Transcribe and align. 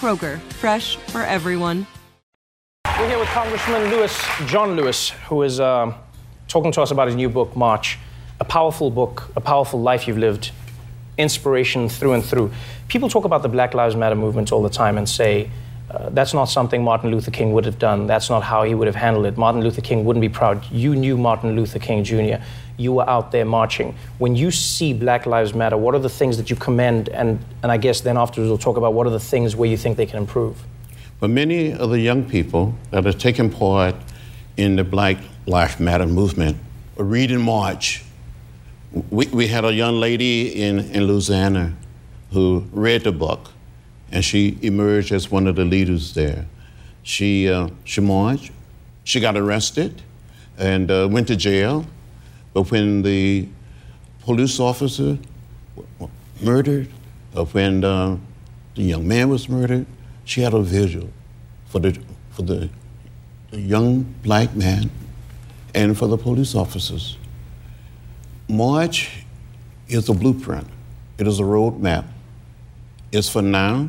Kroger, 0.00 0.38
fresh 0.54 0.96
for 0.96 1.20
everyone. 1.20 1.86
We're 2.86 3.06
here 3.06 3.18
with 3.18 3.28
Congressman 3.28 3.90
Lewis, 3.90 4.18
John 4.46 4.74
Lewis, 4.74 5.10
who 5.28 5.42
is 5.42 5.60
um, 5.60 5.94
talking 6.48 6.72
to 6.72 6.80
us 6.80 6.90
about 6.90 7.08
his 7.08 7.16
new 7.16 7.28
book, 7.28 7.54
March. 7.54 7.98
A 8.40 8.44
powerful 8.46 8.90
book, 8.90 9.30
a 9.36 9.42
powerful 9.42 9.78
life 9.78 10.08
you've 10.08 10.16
lived, 10.16 10.52
inspiration 11.18 11.90
through 11.90 12.14
and 12.14 12.24
through. 12.24 12.50
People 12.88 13.10
talk 13.10 13.26
about 13.26 13.42
the 13.42 13.50
Black 13.50 13.74
Lives 13.74 13.94
Matter 13.94 14.14
movement 14.14 14.52
all 14.52 14.62
the 14.62 14.70
time 14.70 14.96
and 14.96 15.06
say, 15.06 15.50
uh, 15.90 16.08
that's 16.10 16.32
not 16.32 16.44
something 16.44 16.84
Martin 16.84 17.10
Luther 17.10 17.32
King 17.32 17.52
would 17.52 17.64
have 17.64 17.78
done. 17.78 18.06
That's 18.06 18.30
not 18.30 18.44
how 18.44 18.62
he 18.62 18.74
would 18.74 18.86
have 18.86 18.94
handled 18.94 19.26
it. 19.26 19.36
Martin 19.36 19.60
Luther 19.60 19.80
King 19.80 20.04
wouldn't 20.04 20.20
be 20.20 20.28
proud. 20.28 20.64
You 20.70 20.94
knew 20.94 21.16
Martin 21.16 21.56
Luther 21.56 21.80
King 21.80 22.04
Jr. 22.04 22.42
You 22.76 22.92
were 22.92 23.10
out 23.10 23.32
there 23.32 23.44
marching. 23.44 23.96
When 24.18 24.36
you 24.36 24.52
see 24.52 24.92
Black 24.92 25.26
Lives 25.26 25.52
Matter, 25.52 25.76
what 25.76 25.96
are 25.96 25.98
the 25.98 26.08
things 26.08 26.36
that 26.36 26.48
you 26.48 26.54
commend? 26.54 27.08
And, 27.08 27.44
and 27.64 27.72
I 27.72 27.76
guess 27.76 28.02
then 28.02 28.16
afterwards 28.16 28.48
we'll 28.48 28.58
talk 28.58 28.76
about 28.76 28.94
what 28.94 29.06
are 29.08 29.10
the 29.10 29.18
things 29.18 29.56
where 29.56 29.68
you 29.68 29.76
think 29.76 29.96
they 29.96 30.06
can 30.06 30.18
improve. 30.18 30.62
But 31.18 31.30
many 31.30 31.72
of 31.72 31.90
the 31.90 31.98
young 31.98 32.24
people 32.24 32.74
that 32.92 33.04
are 33.04 33.12
taking 33.12 33.50
part 33.50 33.96
in 34.56 34.76
the 34.76 34.84
Black 34.84 35.18
Lives 35.46 35.80
Matter 35.80 36.06
movement 36.06 36.56
are 36.98 37.04
reading 37.04 37.40
March. 37.40 38.04
We, 39.10 39.26
we 39.26 39.48
had 39.48 39.64
a 39.64 39.72
young 39.72 39.98
lady 39.98 40.62
in, 40.62 40.78
in 40.78 41.04
Louisiana 41.04 41.74
who 42.30 42.64
read 42.72 43.02
the 43.02 43.12
book 43.12 43.50
and 44.10 44.24
she 44.24 44.58
emerged 44.62 45.12
as 45.12 45.30
one 45.30 45.46
of 45.46 45.56
the 45.56 45.64
leaders 45.64 46.14
there. 46.14 46.46
She, 47.02 47.48
uh, 47.48 47.68
she 47.84 48.00
marched, 48.00 48.52
she 49.04 49.20
got 49.20 49.36
arrested, 49.36 50.02
and 50.58 50.90
uh, 50.90 51.08
went 51.10 51.28
to 51.28 51.36
jail. 51.36 51.86
But 52.52 52.70
when 52.70 53.02
the 53.02 53.48
police 54.20 54.60
officer 54.60 55.18
murdered, 56.42 56.88
or 57.34 57.46
when 57.46 57.84
uh, 57.84 58.18
the 58.74 58.82
young 58.82 59.06
man 59.06 59.28
was 59.28 59.48
murdered, 59.48 59.86
she 60.24 60.40
had 60.40 60.54
a 60.54 60.60
vigil 60.60 61.08
for 61.66 61.78
the, 61.78 61.98
for 62.30 62.42
the, 62.42 62.68
the 63.50 63.60
young 63.60 64.02
black 64.22 64.54
man 64.54 64.90
and 65.74 65.96
for 65.96 66.08
the 66.08 66.18
police 66.18 66.54
officers. 66.54 67.16
March 68.48 69.24
is 69.88 70.08
a 70.08 70.14
blueprint. 70.14 70.66
It 71.18 71.26
is 71.26 71.38
a 71.38 71.44
roadmap. 71.44 72.06
It's 73.12 73.28
for 73.28 73.42
now, 73.42 73.88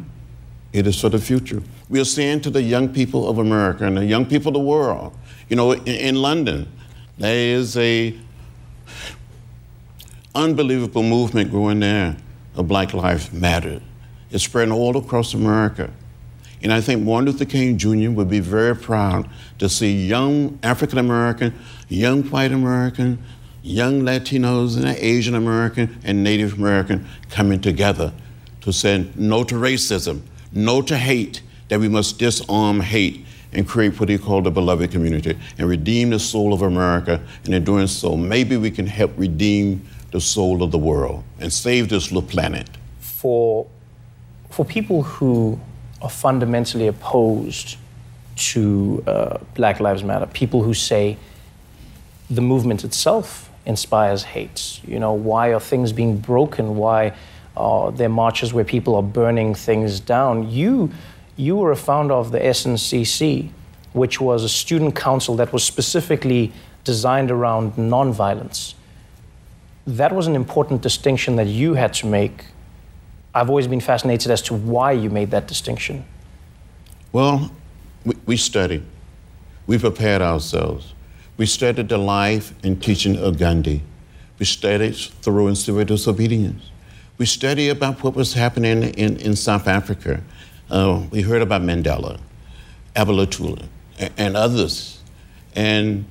it 0.74 0.88
is 0.88 1.00
for 1.00 1.09
the 1.09 1.20
future. 1.20 1.62
We 1.90 2.00
are 2.00 2.06
saying 2.06 2.42
to 2.42 2.50
the 2.50 2.62
young 2.62 2.90
people 2.90 3.30
of 3.30 3.38
America 3.38 3.86
and 3.86 3.98
the 3.98 4.06
young 4.06 4.26
people 4.26 4.50
of 4.50 4.54
the 4.54 4.59
world, 4.59 5.16
you 5.50 5.56
know, 5.56 5.74
in, 5.74 5.88
in 5.88 6.16
London, 6.16 6.72
there 7.18 7.56
is 7.58 7.76
a 7.78 8.18
unbelievable 10.34 11.04
movement 11.04 11.52
going 11.52 11.82
there 11.82 12.16
of 12.56 12.68
Black 12.68 12.94
Lives 12.94 13.32
Matter. 13.34 13.82
It's 14.30 14.46
spreading 14.46 14.74
all 14.74 14.96
across 14.96 15.34
America. 15.34 15.90
And 16.64 16.72
I 16.72 16.80
think 16.80 17.02
Martin 17.03 17.32
Luther 17.32 17.46
King 17.46 17.78
Jr. 17.78 18.12
would 18.12 18.30
be 18.30 18.40
very 18.40 18.76
proud 18.76 19.30
to 19.59 19.68
see 19.68 20.06
young 20.06 20.59
African 20.64 21.00
American, 21.00 21.53
young 21.90 22.24
white 22.24 22.52
American, 22.52 23.22
young 23.64 24.02
Latinos 24.02 24.78
and 24.78 24.86
Asian 24.86 25.36
American 25.36 26.00
and 26.03 26.24
Native 26.24 26.53
American 26.53 27.08
coming 27.30 27.59
together 27.59 28.14
to 28.62 28.72
say 28.72 29.09
no 29.16 29.44
to 29.44 29.56
racism, 29.56 30.22
no 30.51 30.81
to 30.81 30.97
hate, 30.97 31.41
that 31.69 31.79
we 31.79 31.88
must 31.88 32.19
disarm 32.19 32.81
hate 32.81 33.25
and 33.53 33.67
create 33.67 34.00
what 34.00 34.09
he 34.09 34.17
called 34.17 34.45
the 34.45 34.51
beloved 34.51 34.91
community 34.91 35.38
and 35.57 35.67
redeem 35.67 36.09
the 36.09 36.19
soul 36.19 36.53
of 36.53 36.62
America. 36.62 37.22
And 37.45 37.53
in 37.53 37.63
doing 37.63 37.88
so, 37.88 38.16
maybe 38.16 38.57
we 38.57 38.72
can 38.72 38.88
help 38.88 39.11
redeem 39.17 39.85
the 40.11 40.22
soul 40.22 40.63
of 40.63 40.72
the 40.72 40.78
world 40.78 41.23
and 41.40 41.51
save 41.51 41.90
this 41.90 42.11
little 42.11 42.29
planet. 42.29 42.69
For, 43.00 43.67
for 44.50 44.66
people 44.66 45.03
who 45.03 45.59
are 46.01 46.09
fundamentally 46.09 46.88
opposed 46.88 47.78
to 48.35 49.03
uh, 49.07 49.38
Black 49.53 49.79
Lives 49.79 50.03
Matter, 50.03 50.25
people 50.25 50.63
who 50.63 50.73
say 50.73 51.17
the 52.29 52.41
movement 52.41 52.84
itself 52.84 53.50
inspires 53.66 54.23
hate. 54.23 54.79
You 54.85 55.00
know, 55.00 55.13
why 55.13 55.53
are 55.53 55.59
things 55.59 55.94
being 55.94 56.17
broken? 56.17 56.75
Why 56.75 57.13
uh, 57.57 57.91
there 57.91 58.07
are 58.07 58.09
marches 58.09 58.53
where 58.53 58.63
people 58.63 58.95
are 58.95 59.03
burning 59.03 59.53
things 59.53 60.00
down. 60.00 60.50
You, 60.50 60.91
you 61.35 61.56
were 61.56 61.72
a 61.72 61.75
founder 61.75 62.13
of 62.13 62.31
the 62.31 62.39
SNCC, 62.39 63.50
which 63.94 64.22
was 64.22 64.44
a 64.44 64.50
student 64.50 64.95
council 64.95 65.35
that 65.35 65.51
was 65.51 65.63
specifically 65.63 66.53
designed 66.84 67.29
around 67.29 67.73
nonviolence. 67.73 68.73
That 69.85 70.13
was 70.13 70.28
an 70.28 70.35
important 70.35 70.81
distinction 70.81 71.35
that 71.35 71.47
you 71.47 71.73
had 71.73 71.94
to 71.95 72.07
make. 72.07 72.45
I've 73.34 73.50
always 73.50 73.67
been 73.67 73.81
fascinated 73.81 74.31
as 74.31 74.41
to 74.44 74.53
why 74.53 74.91
you 74.94 75.09
made 75.09 75.31
that 75.31 75.47
distinction. 75.47 76.06
Well, 77.11 77.51
we, 78.06 78.16
we 78.25 78.38
studied. 78.38 78.84
We 79.67 79.78
prepared 79.78 80.22
ourselves. 80.22 80.94
We 81.38 81.45
studied 81.45 81.90
the 81.90 81.97
life 81.97 82.53
and 82.63 82.81
teaching 82.81 83.17
of 83.17 83.38
Gandhi. 83.38 83.81
We 84.40 84.45
studied 84.45 84.95
Thoreau 84.95 85.47
and 85.47 85.57
civil 85.57 85.84
disobedience. 85.84 86.72
We 87.22 87.28
studied 87.28 87.70
about 87.70 88.04
what 88.04 88.16
was 88.16 88.34
happening 88.34 88.82
in, 88.82 89.18
in 89.18 89.36
South 89.36 89.68
Africa. 89.68 90.24
Uh, 90.72 91.04
we 91.12 91.22
heard 91.22 91.44
about 91.44 91.62
Mandela, 91.62 92.20
Albert 92.96 93.14
Luthuli, 93.14 93.68
and, 94.00 94.12
and 94.18 94.36
others. 94.36 95.04
And 95.56 96.06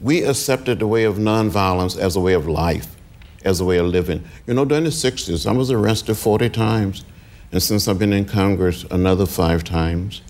we 0.00 0.24
accepted 0.24 0.80
the 0.80 0.88
way 0.88 1.04
of 1.04 1.14
nonviolence 1.14 1.96
as 1.96 2.16
a 2.16 2.20
way 2.20 2.32
of 2.32 2.48
life, 2.48 2.96
as 3.44 3.60
a 3.60 3.64
way 3.64 3.78
of 3.78 3.86
living. 3.86 4.24
You 4.48 4.54
know, 4.54 4.64
during 4.64 4.82
the 4.82 4.90
60s, 4.90 5.48
I 5.48 5.52
was 5.52 5.70
arrested 5.70 6.16
40 6.16 6.50
times. 6.50 7.04
And 7.52 7.62
since 7.62 7.86
I've 7.86 8.00
been 8.00 8.12
in 8.12 8.24
Congress, 8.24 8.82
another 8.90 9.26
five 9.26 9.62
times. 9.62 10.22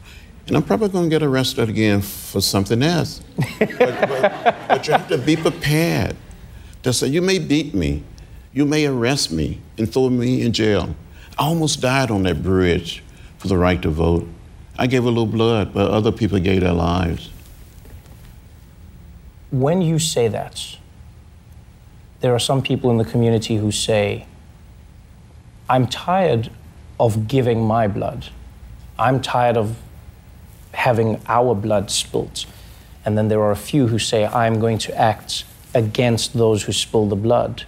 And 0.47 0.59
I'm 0.59 0.63
probably 0.63 0.91
going 0.91 1.09
to 1.09 1.11
get 1.11 1.23
arrested 1.23 1.71
again 1.71 2.03
for 2.03 2.43
something 2.43 2.83
else. 2.83 3.23
but, 3.59 3.79
but, 3.79 4.57
but 4.69 4.87
you 4.87 4.93
have 4.93 5.09
to 5.09 5.17
be 5.17 5.37
prepared 5.37 6.17
to 6.83 6.93
say, 6.93 7.07
you 7.07 7.23
may 7.23 7.39
beat 7.39 7.73
me, 7.75 8.03
you 8.59 8.67
may 8.67 8.85
arrest 8.87 9.31
me 9.31 9.61
and 9.79 9.89
throw 9.89 10.11
me 10.11 10.43
in 10.43 10.53
jail. 10.53 10.97
I 11.39 11.45
almost 11.45 11.81
died 11.81 12.11
on 12.11 12.25
that 12.25 12.43
bridge 12.43 13.05
for 13.37 13.47
the 13.47 13.57
right 13.57 13.81
to 13.83 13.89
vote. 13.89 14.27
I 14.77 14.89
gave 14.89 15.05
a 15.05 15.09
little 15.09 15.27
blood, 15.27 15.73
but 15.73 15.89
other 15.93 16.11
people 16.11 16.41
gave 16.41 16.63
their 16.63 16.73
lives. 16.73 17.31
When 19.53 19.81
you 19.81 20.01
say 20.01 20.27
that, 20.27 20.77
there 22.19 22.35
are 22.35 22.41
some 22.41 22.61
people 22.61 22.91
in 22.91 22.97
the 22.97 23.05
community 23.05 23.59
who 23.59 23.71
say, 23.71 24.27
I'm 25.69 25.87
tired 25.87 26.51
of 26.99 27.29
giving 27.29 27.63
my 27.65 27.87
blood. 27.87 28.27
I'm 28.99 29.23
tired 29.23 29.57
of 29.57 29.77
having 30.75 31.21
our 31.29 31.55
blood 31.55 31.93
spilt. 31.93 32.45
And 33.05 33.17
then 33.17 33.29
there 33.29 33.41
are 33.41 33.53
a 33.53 33.63
few 33.71 33.87
who 33.87 34.01
say, 34.01 34.27
I'm 34.27 34.59
going 34.59 34.79
to 34.79 34.99
act 34.99 35.45
against 35.75 36.33
those 36.33 36.65
who 36.65 36.73
spill 36.73 37.07
the 37.07 37.15
blood 37.15 37.65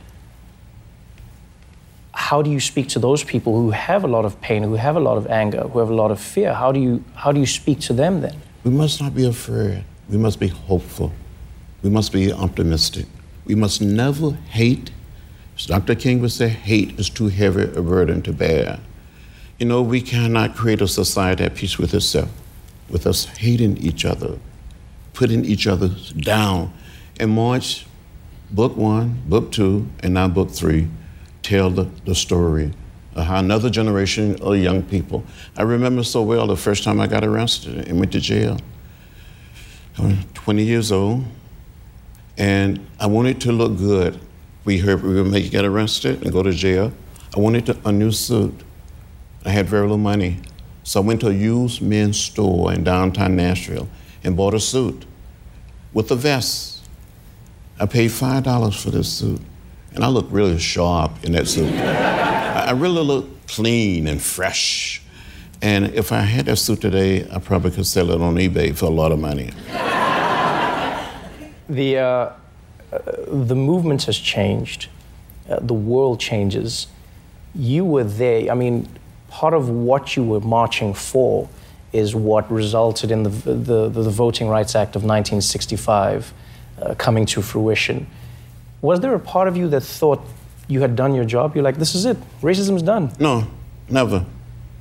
how 2.31 2.41
do 2.43 2.49
you 2.49 2.61
speak 2.61 2.87
to 2.87 3.01
those 3.01 3.25
people 3.25 3.61
who 3.61 3.73
have 3.73 4.05
a 4.05 4.07
lot 4.07 4.25
of 4.25 4.41
pain, 4.41 4.63
who 4.63 4.77
have 4.77 4.95
a 4.95 5.01
lot 5.01 5.17
of 5.19 5.27
anger, 5.27 5.63
who 5.63 5.81
have 5.81 5.91
a 5.91 5.95
lot 6.03 6.13
of 6.13 6.21
fear? 6.21 6.55
How 6.55 6.71
do 6.71 6.79
you, 6.79 7.03
how 7.17 7.33
do 7.33 7.41
you 7.41 7.47
speak 7.61 7.81
to 7.89 7.93
them 7.93 8.21
then? 8.21 8.37
We 8.63 8.71
must 8.71 9.03
not 9.03 9.17
be 9.17 9.27
afraid. 9.27 9.83
We 10.09 10.17
must 10.17 10.39
be 10.39 10.47
hopeful. 10.47 11.11
We 11.83 11.91
must 11.91 12.13
be 12.13 12.33
optimistic. 12.33 13.07
We 13.47 13.57
must 13.57 13.83
never 13.83 14.31
hate. 14.59 14.93
As 15.57 15.67
Dr. 15.67 15.97
King 15.97 16.21
would 16.21 16.31
say, 16.31 16.49
hate 16.49 17.01
is 17.01 17.11
too 17.11 17.27
heavy 17.27 17.65
a 17.65 17.83
burden 17.83 18.23
to 18.23 18.33
bear. 18.33 18.79
You 19.59 19.67
know, 19.67 19.83
we 19.83 20.01
cannot 20.01 20.55
create 20.55 20.81
a 20.81 20.87
society 20.87 21.43
at 21.43 21.57
peace 21.57 21.79
with 21.79 21.93
itself, 21.95 22.31
with 22.89 23.09
us 23.09 23.25
hating 23.25 23.79
each 23.79 24.05
other, 24.05 24.39
putting 25.15 25.45
each 25.45 25.67
other 25.67 25.91
down. 26.17 26.73
In 27.19 27.31
March, 27.31 27.87
book 28.53 28.77
one, 28.77 29.21
book 29.27 29.51
two, 29.51 29.89
and 30.01 30.15
now 30.15 30.29
book 30.29 30.53
three 30.53 30.87
tell 31.43 31.71
the, 31.71 31.85
the 32.05 32.15
story 32.15 32.73
of 33.15 33.25
how 33.25 33.39
another 33.39 33.71
generation 33.71 34.41
of 34.41 34.57
young 34.57 34.83
people. 34.83 35.25
I 35.57 35.63
remember 35.63 36.03
so 36.03 36.23
well 36.23 36.47
the 36.47 36.57
first 36.57 36.85
time 36.85 37.01
I 37.01 37.07
got 37.07 37.25
arrested 37.25 37.89
and 37.89 37.99
went 37.99 38.13
to 38.13 38.21
jail. 38.21 38.59
I 39.99 40.03
was 40.03 40.15
20 40.35 40.65
years 40.65 40.93
old, 40.93 41.25
and 42.39 42.87
I 42.99 43.07
wanted 43.07 43.41
to 43.43 43.53
look 43.53 43.77
good. 43.77 44.21
We 44.65 44.79
heard 44.79 45.03
we 45.03 45.15
were 45.15 45.23
going 45.23 45.33
to 45.33 45.49
get 45.49 45.65
arrested 45.65 46.23
and 46.23 46.33
go 46.33 46.43
to 46.43 46.53
jail. 46.53 46.93
I 47.37 47.41
wanted 47.41 47.67
to, 47.67 47.79
a 47.85 47.93
new 47.93 48.13
suit. 48.13 48.55
I 49.45 49.51
had 49.51 49.67
very 49.67 49.83
little 49.83 49.99
money. 49.99 50.39
So 50.83 51.03
I 51.03 51.05
went 51.05 51.21
to 51.21 51.29
a 51.29 51.33
used 51.33 51.83
men's 51.83 52.19
store 52.19 52.73
in 52.73 52.85
downtown 52.85 53.37
Nashville 53.37 53.89
and 54.25 54.37
bought 54.37 54.55
a 54.55 54.61
suit 54.61 55.07
with 55.93 56.11
a 56.11 56.17
vest. 56.17 56.87
I 57.79 57.87
paid 57.87 58.11
$5 58.11 58.83
for 58.83 58.91
this 58.91 59.09
suit. 59.09 59.41
And 59.95 60.05
I 60.05 60.09
looked 60.09 60.33
really 60.33 60.59
sharp 60.59 61.13
in 61.25 61.33
that 61.33 61.49
suit. 61.49 61.73
I 61.73 62.73
really 62.73 63.03
looked 63.03 63.49
clean 63.49 64.07
and 64.07 64.23
fresh. 64.23 65.03
And 65.63 65.87
if 65.87 66.13
I 66.13 66.21
had 66.21 66.47
that 66.47 66.57
suit 66.57 66.81
today, 66.81 67.29
I 67.31 67.39
probably 67.39 67.71
could 67.71 67.87
sell 67.87 68.11
it 68.11 68.21
on 68.21 68.37
eBay 68.37 68.77
for 68.77 68.87
a 68.87 68.91
lot 68.91 69.13
of 69.13 69.19
money. 69.19 69.51
The, 71.69 71.99
uh, 71.99 72.03
uh, 72.03 72.33
the 73.27 73.55
movement 73.55 74.05
has 74.05 74.19
changed. 74.19 74.89
Uh, 75.49 75.61
the 75.61 75.75
world 75.75 76.19
changes. 76.19 76.87
You 77.55 77.85
were 77.85 78.05
there. 78.05 78.51
I 78.51 78.55
mean, 78.55 78.89
part 79.29 79.55
of 79.55 79.69
what 79.69 80.17
you 80.17 80.25
were 80.25 80.41
marching 80.41 80.95
for 80.95 81.49
is 81.93 82.15
what 82.15 82.51
resulted 82.51 83.11
in 83.11 83.25
the, 83.25 83.31
the, 83.31 83.89
the 83.89 84.11
Voting 84.11 84.49
Rights 84.49 84.75
Act 84.75 84.97
of 84.97 85.03
1965 85.03 86.33
uh, 86.81 86.95
coming 86.95 87.27
to 87.27 87.43
fruition. 87.43 88.07
Was 88.83 89.01
there 89.01 89.15
a 89.15 89.21
part 89.21 89.49
of 89.49 89.57
you 89.57 89.69
that 89.69 89.83
thought 89.83 90.21
you 90.69 90.81
had 90.81 90.97
done 90.97 91.15
your 91.15 91.25
job? 91.25 91.55
You're 91.55 91.65
like, 91.65 91.77
this 91.77 91.95
is 91.95 92.07
it, 92.07 92.17
racism's 92.41 92.83
done? 92.83 93.13
No, 93.19 93.47
never. 93.89 94.25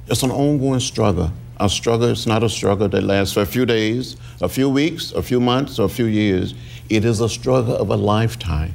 It's 0.08 0.24
an 0.24 0.32
ongoing 0.32 0.80
struggle. 0.80 1.32
A 1.60 1.70
struggle 1.70 2.08
it's 2.08 2.26
not 2.26 2.42
a 2.42 2.50
struggle 2.50 2.88
that 2.88 3.04
lasts 3.04 3.34
for 3.34 3.42
a 3.42 3.46
few 3.46 3.66
days, 3.66 4.16
a 4.42 4.48
few 4.48 4.70
weeks, 4.70 5.12
a 5.12 5.22
few 5.22 5.42
months, 5.42 5.78
or 5.78 5.86
a 5.86 5.90
few 5.90 6.06
years. 6.06 6.54
It 6.90 7.04
is 7.04 7.20
a 7.20 7.28
struggle 7.28 7.76
of 7.76 7.90
a 7.90 7.98
lifetime, 7.98 8.74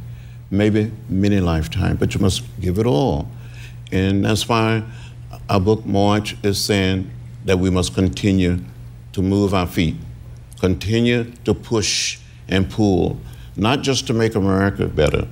maybe 0.50 0.92
many 1.08 1.40
lifetimes, 1.40 1.98
but 1.98 2.14
you 2.14 2.20
must 2.20 2.42
give 2.60 2.78
it 2.78 2.86
all. 2.86 3.26
And 3.90 4.24
that's 4.24 4.46
why 4.46 4.82
our 5.48 5.60
book 5.60 5.86
March 5.86 6.36
is 6.42 6.62
saying 6.62 7.10
that 7.46 7.58
we 7.58 7.70
must 7.70 7.94
continue 7.94 8.58
to 9.12 9.22
move 9.22 9.54
our 9.54 9.66
feet, 9.66 9.96
continue 10.60 11.24
to 11.44 11.54
push 11.54 12.18
and 12.48 12.70
pull, 12.70 13.18
not 13.56 13.82
just 13.82 14.06
to 14.06 14.12
make 14.12 14.34
America 14.34 14.86
better, 14.86 15.26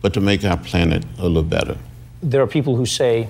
but 0.00 0.14
to 0.14 0.20
make 0.20 0.44
our 0.44 0.56
planet 0.56 1.04
a 1.18 1.22
little 1.22 1.42
better. 1.42 1.76
There 2.22 2.42
are 2.42 2.46
people 2.46 2.76
who 2.76 2.86
say 2.86 3.28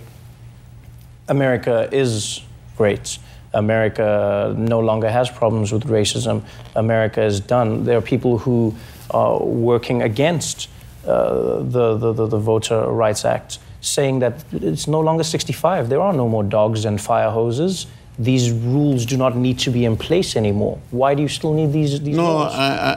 America 1.28 1.88
is 1.92 2.42
great. 2.76 3.18
America 3.54 4.54
no 4.56 4.80
longer 4.80 5.10
has 5.10 5.30
problems 5.30 5.72
with 5.72 5.84
racism. 5.84 6.42
America 6.76 7.22
is 7.22 7.40
done. 7.40 7.84
There 7.84 7.96
are 7.98 8.02
people 8.02 8.38
who 8.38 8.74
are 9.10 9.42
working 9.42 10.02
against 10.02 10.68
uh, 11.06 11.62
the, 11.62 11.96
the, 11.96 12.12
the, 12.12 12.26
the 12.26 12.38
Voter 12.38 12.86
Rights 12.90 13.24
Act, 13.24 13.58
saying 13.80 14.18
that 14.18 14.44
it's 14.52 14.86
no 14.86 15.00
longer 15.00 15.24
65. 15.24 15.88
There 15.88 16.00
are 16.00 16.12
no 16.12 16.28
more 16.28 16.44
dogs 16.44 16.84
and 16.84 17.00
fire 17.00 17.30
hoses. 17.30 17.86
These 18.18 18.50
rules 18.50 19.06
do 19.06 19.16
not 19.16 19.36
need 19.36 19.58
to 19.60 19.70
be 19.70 19.84
in 19.84 19.96
place 19.96 20.34
anymore. 20.34 20.78
Why 20.90 21.14
do 21.14 21.22
you 21.22 21.28
still 21.28 21.52
need 21.54 21.72
these, 21.72 22.00
these 22.00 22.16
no, 22.16 22.24
laws? 22.24 22.54
I, 22.54 22.76
I, 22.76 22.92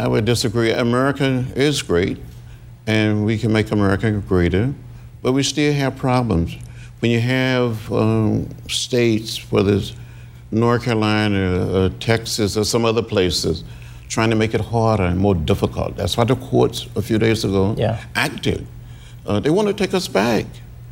I, 0.00 0.04
I 0.04 0.08
would 0.08 0.26
disagree. 0.26 0.70
America 0.70 1.44
is 1.56 1.80
great, 1.80 2.18
and 2.86 3.24
we 3.24 3.38
can 3.38 3.52
make 3.52 3.70
America 3.70 4.10
greater, 4.12 4.74
but 5.22 5.32
we 5.32 5.42
still 5.42 5.72
have 5.72 5.96
problems. 5.96 6.56
When 6.98 7.10
you 7.10 7.20
have 7.20 7.90
um, 7.90 8.50
states, 8.68 9.50
whether 9.50 9.74
it's 9.76 9.94
North 10.50 10.82
Carolina, 10.84 11.84
or 11.84 11.88
Texas, 12.00 12.56
or 12.56 12.64
some 12.64 12.84
other 12.84 13.02
places, 13.02 13.64
trying 14.08 14.28
to 14.30 14.36
make 14.36 14.52
it 14.52 14.60
harder 14.60 15.04
and 15.04 15.18
more 15.18 15.34
difficult. 15.34 15.96
That's 15.96 16.16
why 16.16 16.24
the 16.24 16.36
courts 16.36 16.86
a 16.96 17.00
few 17.02 17.18
days 17.18 17.44
ago 17.44 17.74
Yeah. 17.78 18.04
acted. 18.14 18.66
Uh, 19.24 19.40
they 19.40 19.50
want 19.50 19.68
to 19.68 19.74
take 19.74 19.94
us 19.94 20.08
back, 20.08 20.44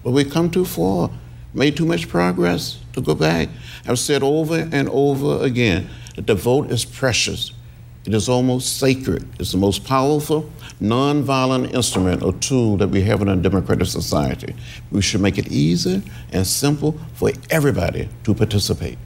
but 0.05 0.12
we've 0.12 0.31
come 0.31 0.49
too 0.50 0.65
far, 0.65 1.11
made 1.54 1.76
too 1.76 1.86
much 1.86 2.08
progress 2.08 2.78
to 2.92 3.00
go 3.00 3.14
back. 3.14 3.48
I've 3.86 3.98
said 3.98 4.22
over 4.22 4.68
and 4.72 4.88
over 4.88 5.44
again 5.44 5.88
that 6.16 6.26
the 6.26 6.34
vote 6.34 6.70
is 6.70 6.84
precious. 6.84 7.52
It 8.04 8.14
is 8.14 8.28
almost 8.28 8.78
sacred. 8.78 9.28
It's 9.38 9.52
the 9.52 9.58
most 9.58 9.84
powerful, 9.84 10.50
nonviolent 10.80 11.74
instrument 11.74 12.22
or 12.22 12.32
tool 12.34 12.76
that 12.78 12.88
we 12.88 13.02
have 13.02 13.20
in 13.20 13.28
a 13.28 13.36
democratic 13.36 13.86
society. 13.86 14.54
We 14.90 15.02
should 15.02 15.20
make 15.20 15.36
it 15.36 15.48
easy 15.48 16.02
and 16.32 16.46
simple 16.46 16.98
for 17.14 17.32
everybody 17.50 18.08
to 18.24 18.34
participate. 18.34 18.98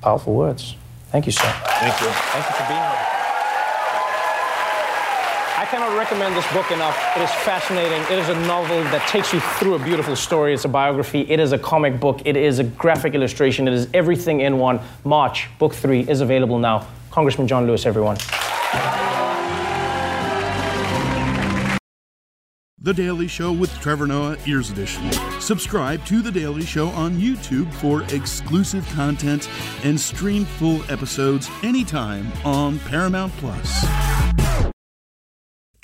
Powerful 0.00 0.34
words. 0.34 0.76
Thank 1.10 1.26
you, 1.26 1.32
sir. 1.32 1.52
Thank 1.64 2.00
you. 2.00 2.06
Thank 2.08 2.46
you 2.46 2.52
for 2.52 2.68
being 2.68 2.80
here. 2.80 2.87
I 5.68 5.70
cannot 5.72 5.98
recommend 5.98 6.34
this 6.34 6.50
book 6.50 6.70
enough. 6.70 6.96
It 7.14 7.20
is 7.20 7.30
fascinating. 7.44 8.00
It 8.04 8.18
is 8.18 8.30
a 8.30 8.46
novel 8.46 8.82
that 8.84 9.06
takes 9.06 9.34
you 9.34 9.40
through 9.58 9.74
a 9.74 9.78
beautiful 9.78 10.16
story. 10.16 10.54
It's 10.54 10.64
a 10.64 10.68
biography. 10.68 11.30
It 11.30 11.40
is 11.40 11.52
a 11.52 11.58
comic 11.58 12.00
book. 12.00 12.22
It 12.24 12.38
is 12.38 12.58
a 12.58 12.64
graphic 12.64 13.14
illustration. 13.14 13.68
It 13.68 13.74
is 13.74 13.86
everything 13.92 14.40
in 14.40 14.56
one. 14.56 14.80
March, 15.04 15.46
book 15.58 15.74
three, 15.74 16.08
is 16.08 16.22
available 16.22 16.58
now. 16.58 16.86
Congressman 17.10 17.46
John 17.46 17.66
Lewis, 17.66 17.84
everyone. 17.84 18.16
The 22.78 22.94
Daily 22.94 23.28
Show 23.28 23.52
with 23.52 23.70
Trevor 23.78 24.06
Noah, 24.06 24.38
Ears 24.46 24.70
Edition. 24.70 25.12
Subscribe 25.38 26.02
to 26.06 26.22
The 26.22 26.32
Daily 26.32 26.64
Show 26.64 26.88
on 26.88 27.18
YouTube 27.18 27.70
for 27.74 28.04
exclusive 28.04 28.88
content 28.94 29.50
and 29.84 30.00
stream 30.00 30.46
full 30.46 30.82
episodes 30.90 31.50
anytime 31.62 32.32
on 32.46 32.78
Paramount 32.78 33.34
Plus. 33.34 34.07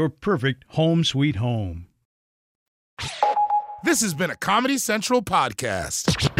your 0.00 0.08
perfect 0.08 0.64
home 0.68 1.04
sweet 1.04 1.36
home. 1.36 1.86
This 3.84 4.00
has 4.00 4.14
been 4.14 4.30
a 4.30 4.36
Comedy 4.36 4.78
Central 4.78 5.20
podcast. 5.20 6.39